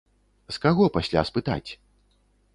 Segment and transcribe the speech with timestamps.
[0.55, 1.71] З каго пасля спытаць?